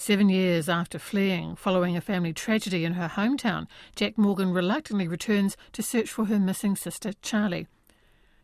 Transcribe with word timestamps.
Seven 0.00 0.30
years 0.30 0.70
after 0.70 0.98
fleeing 0.98 1.56
following 1.56 1.94
a 1.94 2.00
family 2.00 2.32
tragedy 2.32 2.86
in 2.86 2.94
her 2.94 3.06
hometown, 3.06 3.66
Jac 3.94 4.16
Morgan 4.16 4.50
reluctantly 4.50 5.06
returns 5.06 5.58
to 5.74 5.82
search 5.82 6.10
for 6.10 6.24
her 6.24 6.38
missing 6.38 6.74
sister, 6.74 7.12
Charlie. 7.20 7.66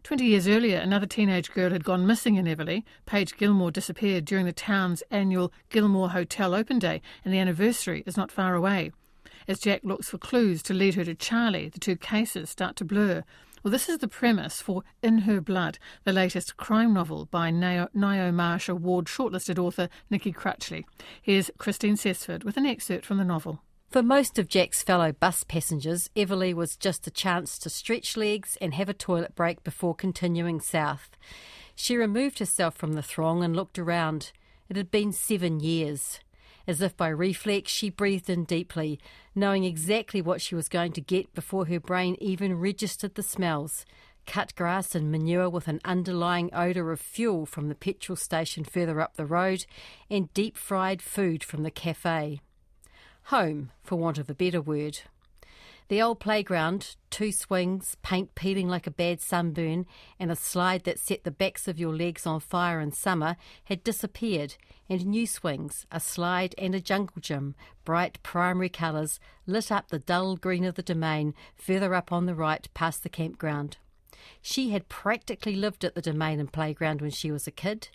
Twenty 0.02 0.26
years 0.26 0.46
earlier, 0.46 0.76
another 0.76 1.06
teenage 1.06 1.50
girl 1.52 1.70
had 1.70 1.82
gone 1.82 2.06
missing 2.06 2.34
in 2.34 2.44
Everly. 2.44 2.84
Paige 3.06 3.38
Gilmore 3.38 3.70
disappeared 3.70 4.26
during 4.26 4.44
the 4.44 4.52
town's 4.52 5.02
annual 5.10 5.50
Gilmore 5.70 6.10
Hotel 6.10 6.54
Open 6.54 6.78
Day, 6.78 7.00
and 7.24 7.32
the 7.32 7.38
anniversary 7.38 8.02
is 8.04 8.18
not 8.18 8.30
far 8.30 8.54
away. 8.54 8.92
As 9.48 9.58
Jac 9.58 9.80
looks 9.82 10.10
for 10.10 10.18
clues 10.18 10.62
to 10.64 10.74
lead 10.74 10.94
her 10.96 11.04
to 11.06 11.14
Charlie, 11.14 11.70
the 11.70 11.80
two 11.80 11.96
cases 11.96 12.50
start 12.50 12.76
to 12.76 12.84
blur. 12.84 13.24
Well, 13.66 13.72
this 13.72 13.88
is 13.88 13.98
the 13.98 14.06
premise 14.06 14.60
for 14.60 14.84
In 15.02 15.18
Her 15.22 15.40
Blood, 15.40 15.80
the 16.04 16.12
latest 16.12 16.56
crime 16.56 16.94
novel 16.94 17.26
by 17.26 17.50
Ngaio 17.50 18.32
Marsh 18.32 18.68
Award 18.68 19.06
shortlisted 19.06 19.58
author 19.58 19.88
Nikki 20.08 20.32
Crutchley. 20.32 20.84
Here's 21.20 21.50
Christine 21.58 21.96
Cessford 21.96 22.44
with 22.44 22.56
an 22.56 22.64
excerpt 22.64 23.04
from 23.04 23.18
the 23.18 23.24
novel. 23.24 23.62
For 23.90 24.04
most 24.04 24.38
of 24.38 24.46
Jac's 24.46 24.84
fellow 24.84 25.10
bus 25.10 25.42
passengers, 25.42 26.10
Everly 26.14 26.54
was 26.54 26.76
just 26.76 27.08
a 27.08 27.10
chance 27.10 27.58
to 27.58 27.68
stretch 27.68 28.16
legs 28.16 28.56
and 28.60 28.72
have 28.74 28.88
a 28.88 28.94
toilet 28.94 29.34
break 29.34 29.64
before 29.64 29.96
continuing 29.96 30.60
south. 30.60 31.16
She 31.74 31.96
removed 31.96 32.38
herself 32.38 32.76
from 32.76 32.92
the 32.92 33.02
throng 33.02 33.42
and 33.42 33.56
looked 33.56 33.80
around. 33.80 34.30
It 34.68 34.76
had 34.76 34.92
been 34.92 35.10
seven 35.10 35.58
years. 35.58 36.20
As 36.66 36.80
if 36.80 36.96
by 36.96 37.08
reflex, 37.08 37.70
she 37.70 37.90
breathed 37.90 38.28
in 38.28 38.44
deeply, 38.44 38.98
knowing 39.34 39.64
exactly 39.64 40.20
what 40.20 40.40
she 40.40 40.54
was 40.54 40.68
going 40.68 40.92
to 40.92 41.00
get 41.00 41.32
before 41.34 41.66
her 41.66 41.80
brain 41.80 42.16
even 42.20 42.58
registered 42.58 43.14
the 43.14 43.22
smells 43.22 43.84
cut 44.26 44.54
grass 44.56 44.94
and 44.94 45.10
manure 45.10 45.48
with 45.48 45.68
an 45.68 45.80
underlying 45.84 46.52
odour 46.52 46.92
of 46.92 47.00
fuel 47.00 47.46
from 47.46 47.68
the 47.68 47.74
petrol 47.74 48.16
station 48.16 48.64
further 48.64 49.00
up 49.00 49.14
the 49.16 49.24
road, 49.24 49.64
and 50.10 50.32
deep 50.34 50.56
fried 50.56 51.00
food 51.00 51.42
from 51.42 51.62
the 51.62 51.70
cafe. 51.70 52.40
Home, 53.24 53.70
for 53.82 53.96
want 53.96 54.18
of 54.18 54.28
a 54.28 54.34
better 54.34 54.60
word. 54.60 55.00
The 55.88 56.02
old 56.02 56.18
playground, 56.18 56.96
two 57.10 57.30
swings, 57.30 57.96
paint 58.02 58.34
peeling 58.34 58.68
like 58.68 58.88
a 58.88 58.90
bad 58.90 59.20
sunburn, 59.20 59.86
and 60.18 60.32
a 60.32 60.36
slide 60.36 60.82
that 60.82 60.98
set 60.98 61.22
the 61.22 61.30
backs 61.30 61.68
of 61.68 61.78
your 61.78 61.94
legs 61.94 62.26
on 62.26 62.40
fire 62.40 62.80
in 62.80 62.90
summer 62.90 63.36
had 63.66 63.84
disappeared, 63.84 64.56
and 64.88 65.06
new 65.06 65.28
swings, 65.28 65.86
a 65.92 66.00
slide 66.00 66.56
and 66.58 66.74
a 66.74 66.80
jungle 66.80 67.20
gym, 67.20 67.54
bright 67.84 68.20
primary 68.24 68.68
colours, 68.68 69.20
lit 69.46 69.70
up 69.70 69.88
the 69.88 70.00
dull 70.00 70.34
green 70.34 70.64
of 70.64 70.74
the 70.74 70.82
domain 70.82 71.34
further 71.54 71.94
up 71.94 72.10
on 72.10 72.26
the 72.26 72.34
right 72.34 72.68
past 72.74 73.04
the 73.04 73.08
campground. 73.08 73.76
She 74.42 74.70
had 74.70 74.88
practically 74.88 75.54
lived 75.54 75.84
at 75.84 75.94
the 75.94 76.02
domain 76.02 76.40
and 76.40 76.52
playground 76.52 77.00
when 77.00 77.12
she 77.12 77.30
was 77.30 77.46
a 77.46 77.52
kid, 77.52 77.90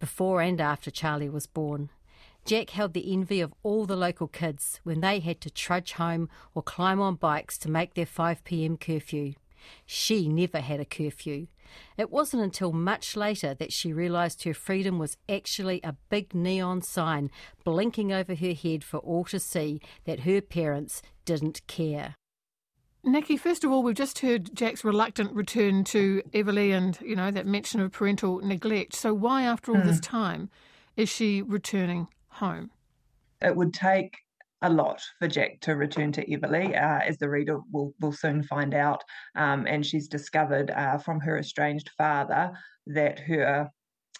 before 0.00 0.40
and 0.40 0.62
after 0.62 0.90
Charlie 0.90 1.28
was 1.28 1.46
born. 1.46 1.90
Jac 2.44 2.70
held 2.70 2.92
the 2.92 3.12
envy 3.12 3.40
of 3.40 3.54
all 3.62 3.86
the 3.86 3.96
local 3.96 4.28
kids 4.28 4.80
when 4.84 5.00
they 5.00 5.20
had 5.20 5.40
to 5.40 5.50
trudge 5.50 5.92
home 5.92 6.28
or 6.54 6.62
climb 6.62 7.00
on 7.00 7.14
bikes 7.14 7.56
to 7.58 7.70
make 7.70 7.94
their 7.94 8.04
5pm 8.04 8.78
curfew. 8.78 9.32
She 9.86 10.28
never 10.28 10.60
had 10.60 10.78
a 10.78 10.84
curfew. 10.84 11.46
It 11.96 12.10
wasn't 12.10 12.42
until 12.42 12.72
much 12.72 13.16
later 13.16 13.54
that 13.54 13.72
she 13.72 13.92
realised 13.92 14.44
her 14.44 14.52
freedom 14.52 14.98
was 14.98 15.16
actually 15.28 15.80
a 15.82 15.96
big 16.10 16.34
neon 16.34 16.82
sign 16.82 17.30
blinking 17.64 18.12
over 18.12 18.34
her 18.34 18.52
head 18.52 18.84
for 18.84 18.98
all 18.98 19.24
to 19.26 19.40
see 19.40 19.80
that 20.04 20.20
her 20.20 20.42
parents 20.42 21.00
didn't 21.24 21.66
care. 21.66 22.14
Nikki, 23.02 23.36
first 23.36 23.64
of 23.64 23.70
all, 23.70 23.82
we've 23.82 23.94
just 23.94 24.20
heard 24.20 24.54
Jac's 24.54 24.84
reluctant 24.84 25.32
return 25.34 25.84
to 25.84 26.22
Everly 26.32 26.72
and, 26.72 26.98
you 27.02 27.16
know, 27.16 27.30
that 27.30 27.46
mention 27.46 27.80
of 27.80 27.92
parental 27.92 28.38
neglect. 28.38 28.94
So 28.94 29.12
why, 29.12 29.42
after 29.42 29.72
all 29.72 29.82
mm. 29.82 29.84
this 29.84 30.00
time, 30.00 30.48
is 30.96 31.08
she 31.08 31.42
returning 31.42 32.08
home? 32.34 32.70
It 33.40 33.54
would 33.54 33.74
take 33.74 34.16
a 34.62 34.70
lot 34.70 35.02
for 35.18 35.28
Jac 35.28 35.60
to 35.60 35.76
return 35.76 36.10
to 36.12 36.26
Everly, 36.26 36.70
uh, 36.70 37.04
as 37.04 37.18
the 37.18 37.28
reader 37.28 37.60
will, 37.70 37.92
will 38.00 38.12
soon 38.12 38.42
find 38.42 38.74
out. 38.74 39.02
Um, 39.36 39.66
and 39.66 39.84
she's 39.84 40.08
discovered 40.08 40.70
uh, 40.70 40.98
from 40.98 41.20
her 41.20 41.38
estranged 41.38 41.90
father 41.98 42.52
that 42.86 43.20
her 43.20 43.70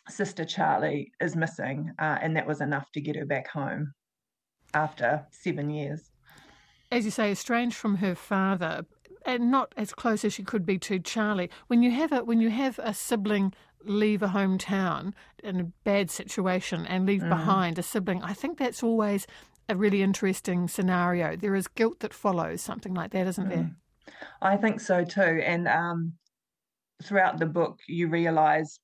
sister 0.09 0.45
Charlie 0.45 1.13
is 1.21 1.35
missing, 1.35 1.91
uh, 1.99 2.19
and 2.21 2.37
that 2.37 2.47
was 2.47 2.61
enough 2.61 2.91
to 2.93 3.01
get 3.01 3.17
her 3.17 3.25
back 3.25 3.49
home 3.49 3.95
after 4.75 5.27
seven 5.31 5.71
years. 5.71 6.11
As 6.93 7.05
you 7.05 7.11
say, 7.11 7.33
estranged 7.33 7.77
from 7.77 7.97
her 7.97 8.15
father, 8.15 8.85
and 9.25 9.51
not 9.51 9.73
as 9.77 9.95
close 9.95 10.25
as 10.25 10.35
she 10.35 10.43
could 10.43 10.67
be 10.67 10.79
to 10.79 10.99
Charlie. 10.99 11.51
When 11.69 11.83
you 11.83 11.91
have 11.91 12.13
a 12.13 12.23
when 12.23 12.41
you 12.41 12.51
have 12.51 12.79
a 12.79 12.93
sibling 12.93 13.55
leave 13.87 14.23
a 14.23 14.29
hometown 14.29 15.13
in 15.43 15.61
a 15.61 15.65
bad 15.85 16.11
situation 16.11 16.87
and 16.87 17.07
leave 17.07 17.23
mm. 17.23 17.29
behind 17.29 17.79
a 17.79 17.83
sibling, 17.83 18.23
I 18.23 18.33
think 18.33 18.59
that's 18.59 18.83
always 18.83 19.27
a 19.69 19.77
really 19.77 20.03
interesting 20.03 20.69
scenario. 20.69 21.37
There 21.37 21.55
is 21.55 21.69
guilt 21.69 22.01
that 22.01 22.15
follows 22.15 22.61
something 22.61 22.95
like 22.95 23.13
that, 23.13 23.27
isn't 23.27 23.47
mm. 23.47 23.51
there? 23.51 23.71
I 24.43 24.57
think 24.57 24.81
so 24.81 25.05
too. 25.05 25.41
And 25.45 25.67
um, 25.69 26.13
throughout 27.03 27.39
the 27.39 27.47
book, 27.47 27.79
you 27.89 28.09
realise 28.09 28.79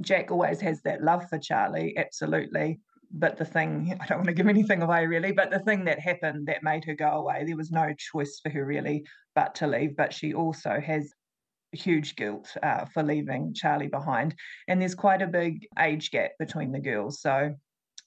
Jac 0.00 0.30
always 0.30 0.60
has 0.60 0.82
that 0.82 1.02
love 1.02 1.28
for 1.28 1.38
Charlie, 1.38 1.96
absolutely. 1.96 2.80
But 3.12 3.36
the 3.36 3.44
thing, 3.44 3.96
I 4.00 4.06
don't 4.06 4.18
want 4.18 4.28
to 4.28 4.34
give 4.34 4.46
anything 4.46 4.82
away 4.82 5.06
really, 5.06 5.32
but 5.32 5.50
the 5.50 5.58
thing 5.58 5.84
that 5.86 5.98
happened 5.98 6.46
that 6.46 6.62
made 6.62 6.84
her 6.84 6.94
go 6.94 7.10
away, 7.10 7.44
there 7.44 7.56
was 7.56 7.72
no 7.72 7.92
choice 7.98 8.38
for 8.40 8.50
her 8.50 8.64
really 8.64 9.04
but 9.34 9.54
to 9.56 9.66
leave. 9.66 9.96
But 9.96 10.12
she 10.12 10.32
also 10.32 10.80
has 10.80 11.12
huge 11.72 12.16
guilt 12.16 12.56
uh, 12.62 12.84
for 12.86 13.02
leaving 13.02 13.54
Charlie 13.54 13.88
behind. 13.88 14.34
And 14.68 14.80
there's 14.80 14.94
quite 14.94 15.22
a 15.22 15.26
big 15.26 15.66
age 15.78 16.10
gap 16.10 16.32
between 16.38 16.72
the 16.72 16.80
girls. 16.80 17.20
So 17.20 17.54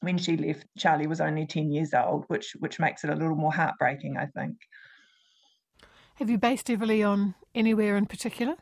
when 0.02 0.18
she 0.18 0.38
left, 0.38 0.66
Charlie 0.78 1.08
was 1.08 1.22
only 1.22 1.46
10 1.46 1.72
years 1.72 1.94
old, 1.94 2.26
which 2.28 2.56
which 2.60 2.80
makes 2.80 3.04
it 3.04 3.10
a 3.10 3.16
little 3.16 3.36
more 3.36 3.54
heartbreaking, 3.54 4.18
I 4.18 4.26
think. 4.28 4.58
Have 6.16 6.30
you 6.30 6.38
based 6.38 6.68
Everly 6.68 7.08
on 7.08 7.36
anywhere 7.56 7.98
in 7.98 8.06
particular? 8.06 8.56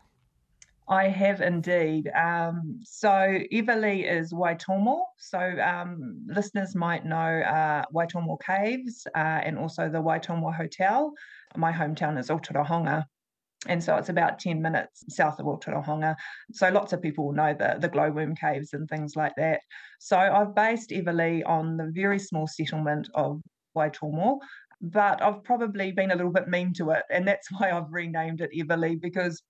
I 0.88 1.08
have 1.08 1.42
indeed. 1.42 2.10
Um, 2.10 2.80
so 2.84 3.10
Everly 3.10 4.10
is 4.10 4.34
Waitomo. 4.34 5.02
So 5.18 5.40
um, 5.40 6.22
listeners 6.28 6.76
might 6.76 7.06
know 7.06 7.16
uh, 7.16 7.84
Waitomo 7.94 8.38
Caves 8.46 9.08
uh, 9.16 9.18
and 9.18 9.58
also 9.58 9.90
the 9.90 10.02
Waitomo 10.02 10.54
Hotel. 10.54 11.14
My 11.56 11.72
hometown 11.72 12.20
is 12.20 12.28
Otorohanga. 12.28 13.06
And 13.68 13.84
so 13.84 13.96
it's 13.96 14.10
about 14.10 14.40
10 14.40 14.62
minutes 14.62 15.04
south 15.10 15.40
of 15.40 15.46
Otorohanga. 15.46 16.16
So 16.52 16.70
lots 16.70 16.94
of 16.94 17.02
people 17.02 17.32
know 17.32 17.54
the, 17.54 17.78
the 17.80 17.90
glowworm 17.90 18.36
caves 18.36 18.74
and 18.74 18.90
things 18.90 19.16
like 19.16 19.34
that. 19.38 19.62
So 20.00 20.18
I've 20.18 20.56
based 20.56 20.90
Everly 20.90 21.44
on 21.46 21.78
the 21.78 21.92
very 21.94 22.18
small 22.18 22.48
settlement 22.48 23.08
of 23.14 23.42
Waitomo, 23.78 24.40
but 24.82 25.22
I've 25.22 25.44
probably 25.44 25.92
been 25.92 26.10
a 26.10 26.16
little 26.16 26.32
bit 26.32 26.48
mean 26.48 26.74
to 26.74 26.90
it. 26.92 27.04
And 27.12 27.28
that's 27.28 27.52
why 27.58 27.72
I've 27.72 27.92
renamed 27.92 28.42
it 28.42 28.52
Everly 28.58 29.00
because 29.00 29.44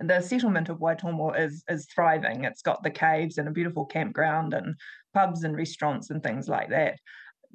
the 0.00 0.20
settlement 0.20 0.68
of 0.68 0.78
Waitomo 0.78 1.38
is 1.38 1.62
is 1.68 1.86
thriving. 1.94 2.42
It's 2.42 2.62
got 2.62 2.82
the 2.82 2.90
caves 2.90 3.38
and 3.38 3.46
a 3.46 3.52
beautiful 3.52 3.86
campground 3.86 4.54
and 4.54 4.74
pubs 5.14 5.44
and 5.44 5.56
restaurants 5.56 6.10
and 6.10 6.20
things 6.20 6.48
like 6.48 6.70
that. 6.70 6.98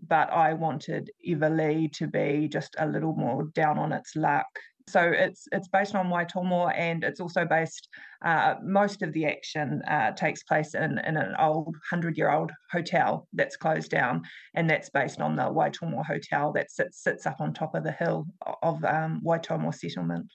But 0.07 0.31
I 0.31 0.53
wanted 0.53 1.11
Everly 1.27 1.91
to 1.93 2.07
be 2.07 2.47
just 2.47 2.77
a 2.79 2.87
little 2.87 3.13
more 3.13 3.49
down 3.53 3.77
on 3.77 3.91
its 3.91 4.15
luck 4.15 4.47
so 4.91 5.01
it's 5.01 5.47
it's 5.51 5.67
based 5.67 5.95
on 5.95 6.07
Waitomo 6.07 6.73
and 6.75 7.03
it's 7.03 7.19
also 7.19 7.45
based. 7.45 7.87
Uh, 8.23 8.55
most 8.63 9.01
of 9.01 9.11
the 9.13 9.25
action 9.25 9.81
uh, 9.87 10.11
takes 10.11 10.43
place 10.43 10.75
in, 10.75 10.99
in 11.07 11.17
an 11.17 11.33
old 11.39 11.75
hundred 11.89 12.17
year 12.17 12.31
old 12.31 12.51
hotel 12.71 13.27
that's 13.33 13.57
closed 13.57 13.89
down, 13.89 14.21
and 14.53 14.69
that's 14.69 14.89
based 14.89 15.19
on 15.19 15.35
the 15.35 15.43
Waitomo 15.43 16.05
Hotel 16.05 16.51
that 16.53 16.69
sits 16.69 17.01
sits 17.01 17.25
up 17.25 17.37
on 17.39 17.53
top 17.53 17.73
of 17.73 17.83
the 17.83 17.91
hill 17.91 18.27
of 18.61 18.83
um, 18.85 19.21
Waitomo 19.25 19.73
settlement. 19.73 20.27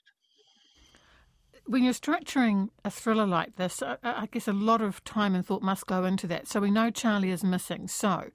When 1.65 1.83
you're 1.83 1.93
structuring 1.93 2.69
a 2.83 2.89
thriller 2.89 3.27
like 3.27 3.57
this, 3.57 3.81
I, 3.81 3.97
I 4.03 4.27
guess 4.31 4.47
a 4.47 4.53
lot 4.53 4.81
of 4.81 5.03
time 5.03 5.35
and 5.35 5.45
thought 5.45 5.61
must 5.61 5.85
go 5.85 6.05
into 6.05 6.27
that. 6.27 6.47
So 6.47 6.61
we 6.61 6.71
know 6.71 6.89
Charlie 6.89 7.31
is 7.31 7.43
missing. 7.43 7.87
So, 7.87 8.29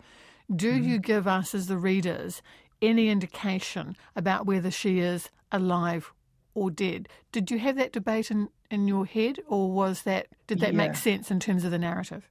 do 0.55 0.73
mm. 0.73 0.85
you 0.85 0.99
give 0.99 1.27
us 1.27 1.55
as 1.55 1.67
the 1.67 1.79
readers 1.79 2.43
any 2.83 3.09
indication 3.09 3.97
about 4.15 4.45
whether 4.45 4.71
she 4.71 4.99
is 4.99 5.31
alive 5.51 6.13
or 6.55 6.71
dead. 6.71 7.09
Did 7.31 7.51
you 7.51 7.59
have 7.61 7.77
that 7.77 7.93
debate 7.93 8.31
in, 8.31 8.49
in 8.71 8.89
your 8.89 9.07
head, 9.07 9.39
or 9.47 9.71
was 9.71 10.03
that 10.03 10.27
did 10.47 10.61
that 10.61 10.73
yeah. 10.73 10.79
make 10.79 10.97
sense 10.97 11.31
in 11.31 11.41
terms 11.41 11.65
of 11.65 11.71
the 11.71 11.79
narrative? 11.79 12.29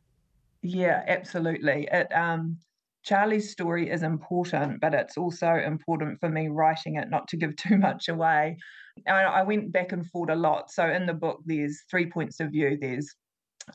Yeah, 0.62 1.04
absolutely. 1.08 1.88
It 1.92 2.14
um, 2.14 2.58
Charlie's 3.04 3.52
story 3.52 3.90
is 3.90 4.04
important, 4.04 4.80
but 4.80 4.94
it's 4.94 5.18
also 5.18 5.56
important 5.56 6.20
for 6.20 6.30
me 6.30 6.50
writing 6.50 6.96
it 6.96 7.10
not 7.10 7.28
to 7.30 7.38
give 7.38 7.56
too 7.56 7.78
much 7.78 8.10
away. 8.10 8.58
I, 9.08 9.24
I 9.24 9.44
went 9.44 9.72
back 9.72 9.92
and 9.92 10.06
forth 10.08 10.30
a 10.30 10.36
lot. 10.36 10.70
So 10.72 10.88
in 10.88 11.06
the 11.06 11.14
book, 11.14 11.42
there's 11.46 11.84
three 11.90 12.06
points 12.06 12.40
of 12.40 12.52
view. 12.52 12.78
There's 12.80 13.16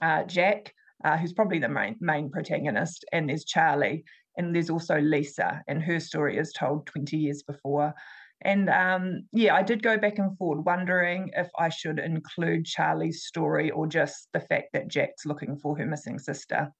uh, 0.02 0.24
Jac, 0.24 0.72
uh, 1.04 1.16
who's 1.16 1.32
probably 1.32 1.58
the 1.58 1.68
main 1.68 1.96
main 2.00 2.30
protagonist, 2.30 3.04
and 3.12 3.28
there's 3.28 3.44
Charlie, 3.44 4.04
and 4.36 4.54
there's 4.54 4.70
also 4.70 5.00
Lisa, 5.00 5.62
and 5.66 5.82
her 5.82 6.00
story 6.00 6.36
is 6.36 6.52
told 6.52 6.86
20 6.86 7.16
years 7.16 7.42
before. 7.42 7.94
And 8.42 8.68
um, 8.68 9.22
yeah, 9.32 9.54
I 9.54 9.62
did 9.62 9.82
go 9.82 9.96
back 9.96 10.18
and 10.18 10.36
forward 10.36 10.66
wondering 10.66 11.30
if 11.34 11.48
I 11.58 11.70
should 11.70 11.98
include 11.98 12.66
Charlie's 12.66 13.24
story 13.24 13.70
or 13.70 13.86
just 13.86 14.28
the 14.32 14.40
fact 14.40 14.68
that 14.74 14.88
Jac's 14.88 15.24
looking 15.24 15.56
for 15.56 15.76
her 15.78 15.86
missing 15.86 16.18
sister. 16.18 16.70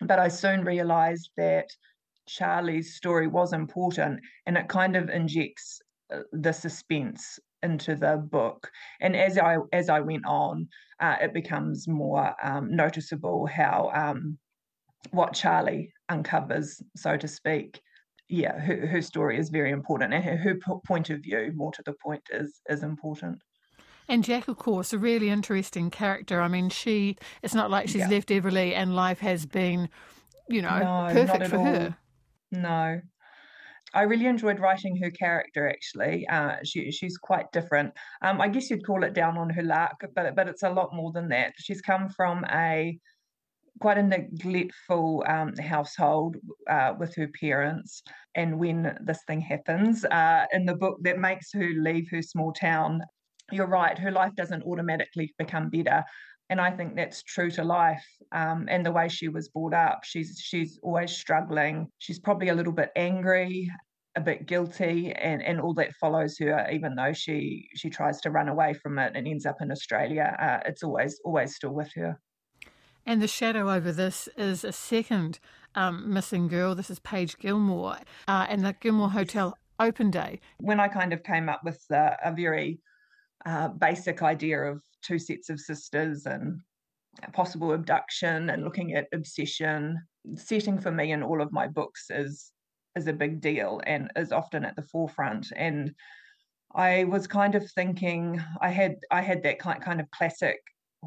But 0.00 0.18
I 0.18 0.28
soon 0.28 0.64
realized 0.64 1.30
that 1.36 1.66
Charlie's 2.26 2.94
story 2.94 3.26
was 3.26 3.52
important 3.52 4.20
and 4.46 4.56
it 4.56 4.68
kind 4.68 4.96
of 4.96 5.10
injects 5.10 5.80
uh, 6.12 6.20
the 6.32 6.52
suspense 6.52 7.38
into 7.62 7.96
the 7.96 8.16
book. 8.16 8.70
And 9.00 9.14
as 9.14 9.38
I 9.38 9.56
as 9.72 9.88
I 9.88 10.00
went 10.00 10.24
on, 10.26 10.68
uh, 11.00 11.16
it 11.20 11.34
becomes 11.34 11.86
more 11.86 12.34
um, 12.42 12.74
noticeable 12.74 13.46
how 13.46 13.90
um, 13.94 14.38
what 15.10 15.34
Charlie 15.34 15.92
uncovers, 16.08 16.82
so 16.96 17.16
to 17.16 17.28
speak. 17.28 17.80
Yeah, 18.28 18.58
her, 18.58 18.86
her 18.86 19.02
story 19.02 19.38
is 19.38 19.50
very 19.50 19.70
important, 19.70 20.14
and 20.14 20.24
her, 20.24 20.36
her 20.36 20.56
point 20.86 21.10
of 21.10 21.20
view, 21.20 21.52
more 21.54 21.72
to 21.72 21.82
the 21.84 21.92
point, 22.02 22.22
is 22.30 22.60
is 22.68 22.82
important. 22.82 23.42
And 24.08 24.22
Jac, 24.22 24.48
of 24.48 24.58
course, 24.58 24.92
a 24.92 24.98
really 24.98 25.30
interesting 25.30 25.90
character. 25.90 26.40
I 26.40 26.48
mean, 26.48 26.68
she, 26.68 27.16
it's 27.42 27.54
not 27.54 27.70
like 27.70 27.88
she's 27.88 28.02
yeah. 28.02 28.08
left 28.08 28.28
Everly 28.28 28.74
and 28.74 28.94
life 28.94 29.18
has 29.20 29.46
been, 29.46 29.88
you 30.48 30.60
know, 30.60 30.78
no, 30.78 31.08
perfect 31.12 31.46
for 31.48 31.56
all. 31.56 31.64
her. 31.64 31.96
No. 32.50 33.00
I 33.94 34.02
really 34.02 34.26
enjoyed 34.26 34.58
writing 34.58 34.96
her 34.96 35.10
character. 35.10 35.68
Actually, 35.68 36.26
uh, 36.28 36.56
she 36.64 36.90
she's 36.90 37.16
quite 37.16 37.50
different. 37.52 37.92
Um, 38.22 38.40
I 38.40 38.48
guess 38.48 38.68
you'd 38.68 38.84
call 38.84 39.04
it 39.04 39.14
down 39.14 39.38
on 39.38 39.50
her 39.50 39.62
luck, 39.62 40.02
but 40.14 40.34
but 40.34 40.48
it's 40.48 40.64
a 40.64 40.70
lot 40.70 40.92
more 40.92 41.12
than 41.12 41.28
that. 41.28 41.52
She's 41.58 41.80
come 41.80 42.08
from 42.08 42.44
a 42.50 42.98
quite 43.80 43.98
a 43.98 44.02
neglectful 44.02 45.24
um, 45.28 45.54
household 45.56 46.36
uh, 46.70 46.94
with 46.98 47.14
her 47.16 47.28
parents. 47.40 48.02
And 48.34 48.58
when 48.58 48.96
this 49.04 49.20
thing 49.26 49.40
happens 49.40 50.04
uh, 50.04 50.46
in 50.52 50.64
the 50.64 50.74
book 50.74 50.98
that 51.02 51.18
makes 51.18 51.52
her 51.52 51.68
leave 51.78 52.08
her 52.10 52.22
small 52.22 52.52
town, 52.52 53.02
you're 53.52 53.66
right, 53.66 53.98
her 53.98 54.10
life 54.10 54.34
doesn't 54.36 54.62
automatically 54.64 55.34
become 55.38 55.70
better. 55.70 56.04
And 56.50 56.60
I 56.60 56.70
think 56.70 56.94
that's 56.94 57.22
true 57.22 57.50
to 57.52 57.64
life 57.64 58.04
um, 58.32 58.66
and 58.68 58.84
the 58.84 58.92
way 58.92 59.08
she 59.08 59.28
was 59.28 59.48
brought 59.48 59.74
up. 59.74 60.00
She's 60.04 60.38
she's 60.42 60.78
always 60.82 61.10
struggling. 61.10 61.88
She's 61.98 62.18
probably 62.18 62.48
a 62.50 62.54
little 62.54 62.72
bit 62.72 62.90
angry, 62.96 63.70
a 64.14 64.20
bit 64.20 64.46
guilty, 64.46 65.12
and, 65.12 65.42
and 65.42 65.58
all 65.60 65.72
that 65.74 65.94
follows 65.94 66.36
her. 66.38 66.68
Even 66.70 66.94
though 66.96 67.14
she 67.14 67.68
she 67.74 67.88
tries 67.88 68.20
to 68.20 68.30
run 68.30 68.48
away 68.48 68.74
from 68.74 68.98
it 68.98 69.12
and 69.14 69.26
ends 69.26 69.46
up 69.46 69.56
in 69.62 69.72
Australia, 69.72 70.36
uh, 70.38 70.68
it's 70.68 70.82
always 70.82 71.18
always 71.24 71.54
still 71.54 71.72
with 71.72 71.90
her. 71.94 72.18
And 73.06 73.20
the 73.20 73.28
shadow 73.28 73.70
over 73.70 73.92
this 73.92 74.28
is 74.36 74.64
a 74.64 74.72
second 74.72 75.38
um, 75.74 76.12
missing 76.12 76.48
girl. 76.48 76.74
This 76.74 76.88
is 76.88 76.98
Paige 77.00 77.36
Gilmore, 77.38 77.98
uh, 78.26 78.46
and 78.48 78.64
the 78.64 78.74
Gilmore 78.80 79.10
Hotel 79.10 79.58
open 79.78 80.10
day. 80.10 80.40
When 80.58 80.80
I 80.80 80.88
kind 80.88 81.12
of 81.12 81.22
came 81.22 81.48
up 81.48 81.60
with 81.64 81.82
uh, 81.90 82.16
a 82.24 82.32
very 82.32 82.80
uh, 83.44 83.68
basic 83.68 84.22
idea 84.22 84.58
of 84.62 84.80
two 85.02 85.18
sets 85.18 85.50
of 85.50 85.60
sisters 85.60 86.24
and 86.24 86.60
possible 87.32 87.72
abduction 87.72 88.48
and 88.48 88.64
looking 88.64 88.94
at 88.94 89.08
obsession, 89.12 90.00
setting 90.36 90.80
for 90.80 90.90
me 90.90 91.12
in 91.12 91.22
all 91.22 91.42
of 91.42 91.52
my 91.52 91.68
books 91.68 92.06
is 92.10 92.52
is 92.96 93.06
a 93.06 93.12
big 93.12 93.40
deal 93.40 93.80
and 93.86 94.10
is 94.16 94.32
often 94.32 94.64
at 94.64 94.76
the 94.76 94.82
forefront. 94.82 95.52
And 95.56 95.92
I 96.74 97.04
was 97.04 97.26
kind 97.26 97.54
of 97.54 97.70
thinking 97.72 98.40
I 98.62 98.70
had 98.70 98.96
I 99.10 99.20
had 99.20 99.42
that 99.42 99.58
kind 99.58 99.82
kind 99.82 100.00
of 100.00 100.10
classic 100.10 100.60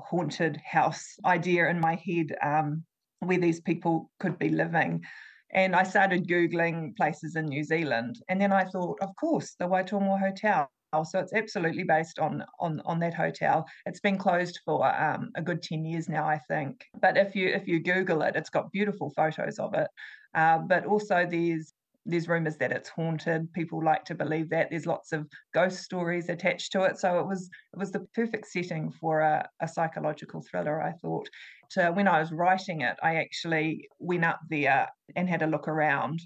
haunted 0.05 0.57
house 0.65 1.15
idea 1.25 1.69
in 1.69 1.79
my 1.79 1.95
head 1.95 2.35
um, 2.41 2.83
where 3.19 3.39
these 3.39 3.61
people 3.61 4.09
could 4.19 4.37
be 4.37 4.49
living. 4.49 5.03
And 5.51 5.75
I 5.75 5.83
started 5.83 6.27
Googling 6.27 6.95
places 6.97 7.35
in 7.35 7.45
New 7.45 7.63
Zealand. 7.63 8.21
And 8.29 8.39
then 8.39 8.51
I 8.51 8.65
thought, 8.65 8.99
of 9.01 9.15
course, 9.15 9.55
the 9.57 9.65
Waitomo 9.65 10.19
Hotel. 10.19 10.69
So 11.03 11.19
it's 11.19 11.33
absolutely 11.33 11.83
based 11.83 12.17
on 12.17 12.43
on 12.59 12.81
on 12.85 12.99
that 12.99 13.13
hotel. 13.13 13.65
It's 13.85 13.99
been 13.99 14.17
closed 14.17 14.59
for 14.65 14.87
um, 14.87 15.31
a 15.35 15.41
good 15.41 15.61
ten 15.61 15.85
years 15.85 16.07
now, 16.07 16.25
I 16.25 16.39
think. 16.47 16.85
But 17.01 17.17
if 17.17 17.35
you 17.35 17.49
if 17.49 17.67
you 17.67 17.81
Google 17.81 18.21
it, 18.21 18.35
it's 18.35 18.49
got 18.49 18.71
beautiful 18.71 19.11
photos 19.15 19.59
of 19.59 19.73
it. 19.73 19.89
Uh, 20.33 20.59
but 20.59 20.85
also 20.85 21.27
there's 21.29 21.73
there's 22.07 22.27
rumors 22.27 22.57
that 22.57 22.71
it's 22.71 22.89
haunted. 22.89 23.51
People 23.53 23.83
like 23.83 24.05
to 24.05 24.15
believe 24.15 24.49
that. 24.49 24.69
There's 24.69 24.85
lots 24.85 25.11
of 25.11 25.27
ghost 25.53 25.83
stories 25.83 26.29
attached 26.29 26.71
to 26.71 26.83
it. 26.83 26.97
So 26.97 27.19
it 27.19 27.27
was 27.27 27.49
it 27.73 27.79
was 27.79 27.91
the 27.91 28.07
perfect 28.15 28.47
setting 28.47 28.91
for 28.91 29.19
a, 29.19 29.47
a 29.61 29.67
psychological 29.67 30.41
thriller, 30.41 30.81
I 30.81 30.93
thought. 30.93 31.29
To, 31.71 31.91
when 31.91 32.07
I 32.07 32.19
was 32.19 32.31
writing 32.31 32.81
it, 32.81 32.95
I 33.03 33.15
actually 33.17 33.89
went 33.99 34.23
up 34.23 34.39
there 34.49 34.87
and 35.15 35.29
had 35.29 35.41
a 35.41 35.47
look 35.47 35.67
around 35.67 36.21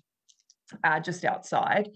uh, 0.83 0.99
just 0.99 1.25
outside. 1.25 1.89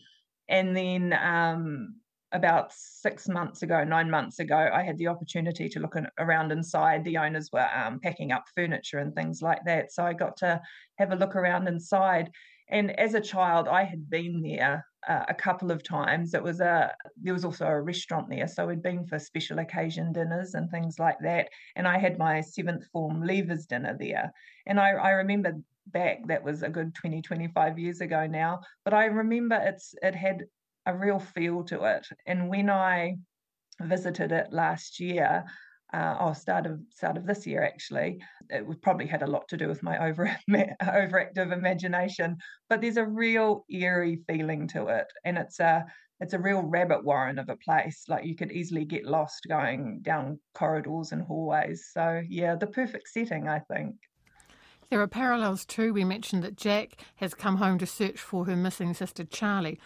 And 0.49 0.75
then 0.75 1.13
um, 1.13 1.95
about 2.31 2.73
six 2.73 3.27
months 3.27 3.61
ago, 3.61 3.83
nine 3.83 4.09
months 4.09 4.39
ago, 4.39 4.69
I 4.73 4.83
had 4.83 4.97
the 4.97 5.07
opportunity 5.07 5.69
to 5.69 5.79
look 5.79 5.95
in, 5.95 6.07
around 6.19 6.51
inside. 6.51 7.03
The 7.03 7.17
owners 7.17 7.49
were 7.53 7.67
um, 7.75 7.99
packing 7.99 8.31
up 8.31 8.45
furniture 8.55 8.99
and 8.99 9.13
things 9.13 9.41
like 9.41 9.59
that. 9.65 9.91
So 9.91 10.03
I 10.03 10.13
got 10.13 10.37
to 10.37 10.59
have 10.97 11.11
a 11.11 11.15
look 11.15 11.35
around 11.35 11.67
inside. 11.67 12.31
And 12.69 12.97
as 12.99 13.13
a 13.13 13.21
child, 13.21 13.67
I 13.67 13.83
had 13.83 14.09
been 14.09 14.41
there 14.41 14.85
uh, 15.07 15.25
a 15.27 15.33
couple 15.33 15.71
of 15.71 15.83
times. 15.83 16.33
It 16.33 16.41
was 16.41 16.59
a 16.59 16.93
there 17.21 17.33
was 17.33 17.45
also 17.45 17.65
a 17.65 17.81
restaurant 17.81 18.29
there, 18.29 18.47
so 18.47 18.67
we'd 18.67 18.81
been 18.81 19.05
for 19.05 19.19
special 19.19 19.59
occasion 19.59 20.13
dinners 20.13 20.55
and 20.55 20.69
things 20.69 20.97
like 20.97 21.17
that. 21.21 21.49
And 21.75 21.87
I 21.87 21.99
had 21.99 22.17
my 22.17 22.41
seventh 22.41 22.87
form 22.91 23.21
leavers 23.21 23.67
dinner 23.67 23.95
there, 23.99 24.33
and 24.65 24.79
I, 24.79 24.91
I 24.91 25.11
remember 25.11 25.53
back 25.87 26.25
that 26.27 26.43
was 26.43 26.63
a 26.63 26.69
good 26.69 26.95
20 26.95 27.21
25 27.21 27.77
years 27.77 28.01
ago 28.01 28.25
now 28.25 28.59
but 28.83 28.93
i 28.93 29.05
remember 29.05 29.55
it's 29.55 29.93
it 30.01 30.15
had 30.15 30.43
a 30.87 30.97
real 30.97 31.19
feel 31.19 31.63
to 31.63 31.83
it 31.83 32.07
and 32.25 32.49
when 32.49 32.71
i 32.71 33.15
visited 33.81 34.31
it 34.31 34.51
last 34.51 34.99
year 34.99 35.43
uh, 35.95 36.17
oh, 36.19 36.33
start 36.33 36.65
of 36.65 36.79
start 36.89 37.15
of 37.15 37.25
this 37.25 37.47
year 37.47 37.63
actually. 37.63 38.21
It 38.49 38.65
probably 38.81 39.07
had 39.07 39.21
a 39.21 39.27
lot 39.27 39.47
to 39.47 39.57
do 39.57 39.67
with 39.67 39.81
my 39.81 40.07
over 40.07 40.35
overactive 40.51 41.53
imagination, 41.53 42.37
but 42.69 42.81
there's 42.81 42.97
a 42.97 43.05
real 43.05 43.65
eerie 43.69 44.19
feeling 44.27 44.67
to 44.69 44.87
it, 44.87 45.07
and 45.23 45.37
it's 45.37 45.59
a 45.59 45.85
it's 46.19 46.33
a 46.33 46.39
real 46.39 46.61
rabbit 46.61 47.05
warren 47.05 47.39
of 47.39 47.49
a 47.49 47.55
place. 47.55 48.03
Like 48.09 48.25
you 48.25 48.35
could 48.35 48.51
easily 48.51 48.83
get 48.83 49.05
lost 49.05 49.45
going 49.47 49.99
down 50.01 50.39
corridors 50.53 51.13
and 51.13 51.21
hallways. 51.21 51.89
So 51.93 52.21
yeah, 52.27 52.55
the 52.55 52.67
perfect 52.67 53.07
setting, 53.07 53.47
I 53.47 53.59
think. 53.59 53.95
There 54.89 55.01
are 55.01 55.07
parallels 55.07 55.65
too. 55.65 55.93
We 55.93 56.03
mentioned 56.03 56.43
that 56.43 56.57
Jac 56.57 56.97
has 57.15 57.33
come 57.33 57.57
home 57.57 57.77
to 57.79 57.85
search 57.85 58.19
for 58.19 58.45
her 58.45 58.55
missing 58.55 58.93
sister 58.93 59.23
Charlie. 59.23 59.79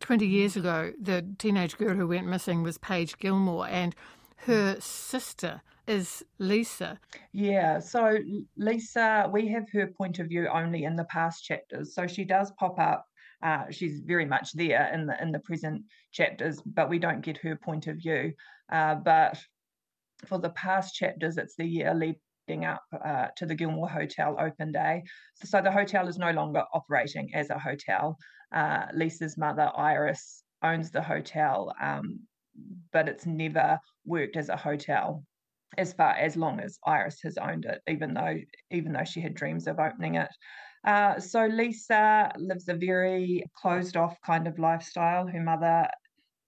20 0.00 0.26
years 0.26 0.56
ago, 0.56 0.92
the 1.00 1.24
teenage 1.38 1.78
girl 1.78 1.96
who 1.96 2.06
went 2.06 2.26
missing 2.26 2.62
was 2.62 2.76
Paige 2.78 3.16
Gilmore, 3.18 3.66
and 3.66 3.94
her 4.46 4.80
sister 4.80 5.62
is 5.86 6.22
Lisa. 6.38 6.98
Yeah, 7.32 7.78
so 7.78 8.18
Lisa, 8.56 9.28
we 9.32 9.48
have 9.48 9.64
her 9.72 9.86
point 9.86 10.18
of 10.18 10.28
view 10.28 10.48
only 10.48 10.84
in 10.84 10.96
the 10.96 11.04
past 11.04 11.44
chapters. 11.44 11.94
So 11.94 12.06
she 12.06 12.24
does 12.24 12.52
pop 12.58 12.78
up. 12.78 13.04
Uh, 13.42 13.64
she's 13.70 14.00
very 14.00 14.24
much 14.24 14.52
there 14.54 14.90
in 14.94 15.06
the 15.06 15.20
in 15.20 15.30
the 15.30 15.38
present 15.40 15.82
chapters, 16.12 16.62
but 16.64 16.88
we 16.88 16.98
don't 16.98 17.20
get 17.20 17.36
her 17.38 17.56
point 17.56 17.86
of 17.86 17.96
view. 17.96 18.32
Uh, 18.72 18.94
but 18.94 19.38
for 20.26 20.38
the 20.38 20.50
past 20.50 20.94
chapters, 20.94 21.36
it's 21.36 21.56
the 21.56 21.66
year 21.66 21.94
leading 21.94 22.64
up 22.64 22.82
uh, 23.04 23.26
to 23.36 23.44
the 23.44 23.54
Gilmore 23.54 23.88
Hotel 23.88 24.36
open 24.40 24.72
day. 24.72 25.02
So, 25.34 25.48
so, 25.48 25.62
the 25.62 25.72
hotel 25.72 26.08
is 26.08 26.16
no 26.16 26.30
longer 26.30 26.62
operating 26.72 27.34
as 27.34 27.50
a 27.50 27.58
hotel. 27.58 28.16
Uh, 28.54 28.86
Lisa's 28.94 29.36
mother, 29.36 29.70
Iris, 29.76 30.44
owns 30.62 30.90
the 30.90 31.02
hotel. 31.02 31.74
Um, 31.82 32.20
but 32.92 33.08
it's 33.08 33.26
never 33.26 33.78
worked 34.04 34.36
as 34.36 34.48
a 34.48 34.56
hotel 34.56 35.24
as 35.76 35.92
far 35.92 36.12
as 36.12 36.36
long 36.36 36.60
as 36.60 36.78
Iris 36.86 37.20
has 37.22 37.36
owned 37.36 37.64
it, 37.64 37.80
even 37.88 38.14
though 38.14 38.36
even 38.70 38.92
though 38.92 39.04
she 39.04 39.20
had 39.20 39.34
dreams 39.34 39.66
of 39.66 39.78
opening 39.78 40.16
it. 40.16 40.30
Uh, 40.84 41.18
so 41.18 41.46
Lisa 41.46 42.30
lives 42.36 42.68
a 42.68 42.74
very 42.74 43.42
closed 43.56 43.96
off 43.96 44.16
kind 44.24 44.46
of 44.46 44.58
lifestyle. 44.58 45.26
Her 45.26 45.40
mother 45.40 45.88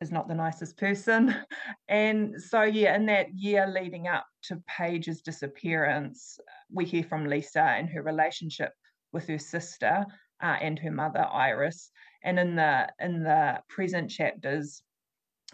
is 0.01 0.13
not 0.13 0.29
the 0.29 0.35
nicest 0.35 0.77
person. 0.77 1.35
And 1.89 2.35
so, 2.43 2.63
yeah, 2.63 2.97
in 2.97 3.07
that 3.07 3.33
year 3.35 3.67
leading 3.67 4.09
up 4.09 4.27
to 4.45 4.63
Paige's 4.67 5.23
disappearance, 5.23 6.39
we 6.71 6.85
hear 6.85 7.05
from 7.05 7.27
Lisa 7.27 7.63
and 7.63 7.89
her 7.91 8.03
relationship 8.03 8.73
with 9.13 9.27
her 9.29 9.39
sister 9.39 10.05
uh, 10.43 10.57
and 10.61 10.79
her 10.81 10.91
mother, 10.91 11.25
Iris. 11.25 11.91
And 12.25 12.39
in 12.39 12.57
the 12.57 12.89
in 13.01 13.23
the 13.23 13.61
present 13.69 14.11
chapters, 14.11 14.83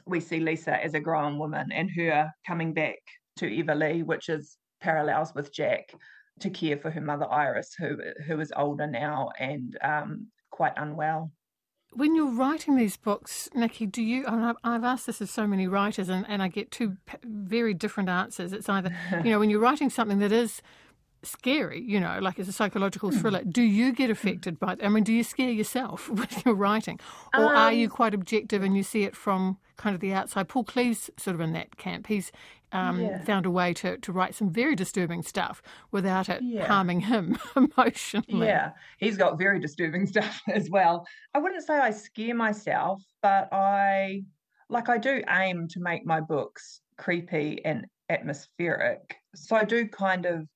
we 0.07 0.21
see 0.21 0.41
Lisa 0.41 0.83
as 0.83 0.95
a 0.95 1.01
grown 1.01 1.39
woman 1.39 1.71
and 1.73 1.91
her 1.97 2.31
coming 2.47 2.73
back 2.73 2.99
to 3.37 3.47
Everly, 3.47 4.05
which 4.05 4.29
is 4.29 4.57
parallels 4.81 5.35
with 5.35 5.53
Jac 5.53 5.93
to 6.41 6.51
care 6.51 6.77
for 6.77 6.91
her 6.91 7.01
mother 7.01 7.31
Iris, 7.31 7.75
who 7.79 7.99
who 8.27 8.41
is 8.41 8.53
older 8.57 8.87
now 8.87 9.31
and 9.39 9.79
um, 9.83 10.27
quite 10.51 10.73
unwell. 10.77 11.31
When 11.95 12.17
you're 12.17 12.33
writing 12.33 12.77
these 12.77 12.97
books, 12.97 13.51
Nikki, 13.55 13.85
do 13.85 14.03
you? 14.03 14.25
I've 14.27 14.85
asked 14.85 15.07
this 15.07 15.21
of 15.21 15.29
so 15.29 15.47
many 15.47 15.69
writers, 15.69 16.09
and, 16.09 16.25
and 16.27 16.43
I 16.43 16.49
get 16.49 16.71
two 16.71 16.97
very 17.23 17.75
different 17.75 18.09
answers. 18.09 18.55
It's 18.55 18.69
either, 18.69 18.97
you 19.23 19.31
know, 19.31 19.39
when 19.39 19.51
you're 19.51 19.61
writing 19.61 19.91
something 19.91 20.19
that 20.21 20.33
is 20.33 20.63
scary, 21.23 21.81
you 21.81 22.00
know, 22.00 22.19
like 22.21 22.38
it's 22.38 22.49
a 22.49 22.52
psychological 22.52 23.11
hmm. 23.11 23.19
thriller. 23.19 23.43
Do 23.45 23.62
you 23.62 23.93
get 23.93 24.11
affected 24.11 24.59
by 24.59 24.75
it? 24.75 24.81
I 24.83 24.88
mean, 24.88 25.05
do 25.05 25.12
you 25.12 25.25
scare 25.25 25.50
yourself 25.50 26.09
with 26.11 26.45
your 26.45 26.55
writing? 26.55 26.99
Or 27.35 27.55
um, 27.55 27.57
are 27.57 27.73
you 27.73 27.87
um, 27.87 27.91
quite 27.91 28.14
objective 28.14 28.62
and 28.62 28.76
you 28.76 28.83
see 28.83 29.05
it 29.05 29.17
from 29.17 29.59
kind 29.76 29.95
of 29.95 30.00
the 30.00 30.12
outside? 30.12 30.49
Paul 30.49 30.64
Cleave's 30.64 31.11
sort 31.17 31.35
of 31.35 31.41
in 31.41 31.52
that 31.52 31.76
camp. 31.76 32.07
He's 32.07 32.33
um, 32.73 33.00
yeah. 33.00 33.23
found 33.23 33.47
a 33.47 33.50
way 33.50 33.75
to, 33.75 33.99
to 33.99 34.12
write 34.12 34.35
some 34.35 34.50
very 34.50 34.75
disturbing 34.75 35.23
stuff 35.23 35.62
without 35.91 36.29
it 36.29 36.43
yeah. 36.43 36.67
harming 36.67 37.00
him 37.00 37.38
emotionally. 37.57 38.47
Yeah, 38.47 38.73
he's 38.99 39.17
got 39.17 39.38
very 39.38 39.61
disturbing 39.61 40.07
stuff 40.12 40.41
as 40.49 40.71
well. 40.71 41.07
I 41.35 41.38
wouldn't 41.38 41.67
say 41.67 41.75
I 41.75 41.91
scare 41.91 42.35
myself, 42.35 43.02
but 43.23 43.49
I 43.52 44.25
like 44.69 44.88
I 44.88 44.99
do 44.99 45.23
aim 45.29 45.69
to 45.69 45.81
make 45.81 46.07
my 46.07 46.21
books 46.21 46.81
creepy 46.97 47.61
and 47.64 47.87
atmospheric. 48.09 49.17
So 49.35 49.57
I 49.57 49.64
do 49.64 49.87
kind 49.88 50.26
of 50.26 50.47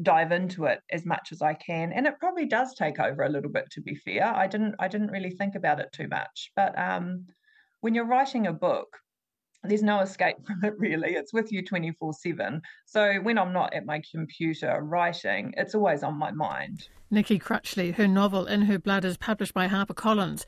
dive 0.00 0.32
into 0.32 0.64
it 0.64 0.80
as 0.90 1.04
much 1.04 1.28
as 1.32 1.42
I 1.42 1.54
can 1.54 1.92
and 1.92 2.06
it 2.06 2.18
probably 2.18 2.46
does 2.46 2.74
take 2.74 2.98
over 2.98 3.22
a 3.22 3.28
little 3.28 3.50
bit 3.50 3.70
to 3.72 3.80
be 3.82 3.94
fair. 3.94 4.24
I 4.24 4.46
didn't 4.46 4.74
I 4.78 4.88
didn't 4.88 5.10
really 5.10 5.30
think 5.30 5.54
about 5.54 5.80
it 5.80 5.92
too 5.92 6.08
much 6.08 6.50
but 6.56 6.76
um 6.78 7.26
when 7.80 7.94
you're 7.94 8.06
writing 8.06 8.46
a 8.46 8.52
book 8.52 8.88
there's 9.64 9.82
no 9.82 10.00
escape 10.00 10.36
from 10.46 10.64
it 10.64 10.74
really. 10.78 11.14
It's 11.14 11.32
with 11.32 11.52
you 11.52 11.64
24 11.64 12.14
7 12.14 12.62
so 12.86 13.14
when 13.16 13.38
i'm 13.38 13.52
not 13.52 13.74
at 13.74 13.86
my 13.86 14.00
computer 14.10 14.80
writing 14.82 15.52
it's 15.56 15.74
always 15.74 16.02
on 16.02 16.18
my 16.18 16.30
mind. 16.30 16.88
Nikki 17.10 17.38
Crutchley, 17.38 17.94
her 17.96 18.08
novel 18.08 18.46
In 18.46 18.62
Her 18.62 18.78
Blood 18.78 19.04
is 19.04 19.18
published 19.18 19.52
by 19.52 19.68
HarperCollins. 19.68 20.40